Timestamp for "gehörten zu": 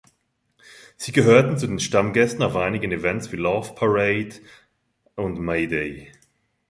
1.11-1.67